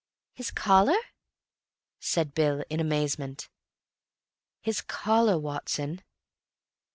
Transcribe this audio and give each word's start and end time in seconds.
"His 0.33 0.49
collar?" 0.49 0.97
said 1.99 2.33
Bill 2.33 2.63
in 2.71 2.79
amazement. 2.79 3.49
"His 4.59 4.81
collar, 4.81 5.37
Watson." 5.37 6.01